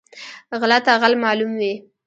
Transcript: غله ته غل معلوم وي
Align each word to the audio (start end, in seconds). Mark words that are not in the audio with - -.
غله 0.59 0.77
ته 0.85 0.91
غل 1.01 1.13
معلوم 1.23 1.51
وي 1.59 1.73